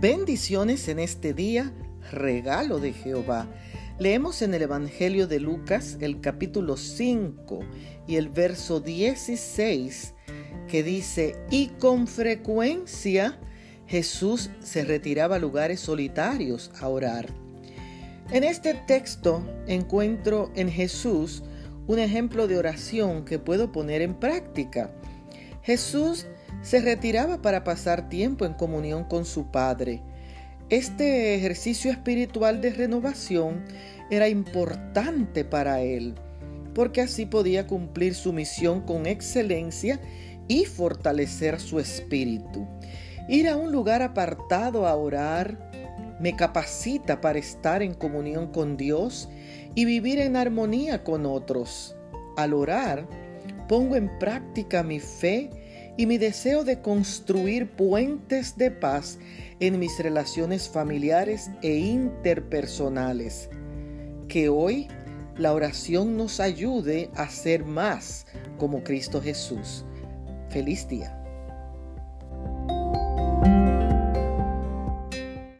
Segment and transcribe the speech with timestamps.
[0.00, 1.74] Bendiciones en este día,
[2.10, 3.46] regalo de Jehová.
[3.98, 7.60] Leemos en el Evangelio de Lucas el capítulo 5
[8.06, 10.14] y el verso 16
[10.68, 13.38] que dice, y con frecuencia
[13.86, 17.26] Jesús se retiraba a lugares solitarios a orar.
[18.30, 21.42] En este texto encuentro en Jesús
[21.86, 24.94] un ejemplo de oración que puedo poner en práctica.
[25.62, 26.26] Jesús
[26.62, 30.02] se retiraba para pasar tiempo en comunión con su Padre.
[30.68, 33.64] Este ejercicio espiritual de renovación
[34.10, 36.14] era importante para él,
[36.74, 40.00] porque así podía cumplir su misión con excelencia
[40.48, 42.66] y fortalecer su espíritu.
[43.28, 45.70] Ir a un lugar apartado a orar
[46.20, 49.28] me capacita para estar en comunión con Dios
[49.74, 51.96] y vivir en armonía con otros.
[52.36, 53.08] Al orar,
[53.68, 55.50] pongo en práctica mi fe
[55.96, 59.18] y mi deseo de construir puentes de paz
[59.60, 63.50] en mis relaciones familiares e interpersonales.
[64.28, 64.88] Que hoy
[65.36, 68.26] la oración nos ayude a ser más
[68.58, 69.84] como Cristo Jesús.
[70.48, 71.19] Feliz día.